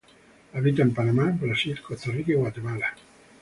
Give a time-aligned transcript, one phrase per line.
[0.53, 2.95] Habita en Panamá, Brasil, Costa Rica y Guatemala.